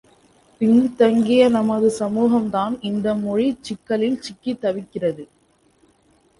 பின் 0.61 0.95
தங்கிய 0.95 1.49
நமது 1.49 1.89
சமூகம் 1.91 2.49
தான் 2.49 2.79
இந்த 2.81 3.13
மொழிச் 3.15 3.63
சிக்கலில் 3.63 4.21
சிக்கித் 4.21 4.61
தவிக்கிறது. 4.61 5.25